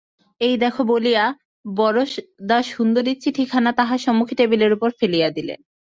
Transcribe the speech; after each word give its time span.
এই 0.41 0.55
দেখো 0.57 0.81
বলিয়া 0.83 1.23
বরদাসুন্দরী 1.71 3.13
চিঠিখানা 3.23 3.71
তাঁহার 3.71 3.99
সম্মুখে 3.99 4.35
টেবিলের 4.35 4.71
উপর 4.73 4.89
ফেলিয়া 4.99 5.29
দিলেন। 5.29 5.59